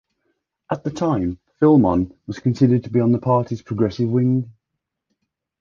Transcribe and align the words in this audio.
At 0.71 0.83
the 0.83 0.89
time, 0.89 1.37
Filmon 1.61 2.11
was 2.25 2.39
considered 2.39 2.83
to 2.85 2.89
be 2.89 2.99
on 2.99 3.11
the 3.11 3.19
party's 3.19 3.61
progressive 3.61 4.09
wing. 4.09 4.51